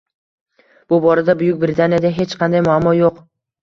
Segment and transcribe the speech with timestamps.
[0.93, 3.27] Bu borada Buyuk Britaniyada hech qanday muammo yoʻq.